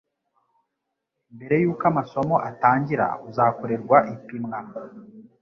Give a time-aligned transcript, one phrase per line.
[1.35, 4.59] mbere y uko amasomo atangira uzakorerwa ipimwa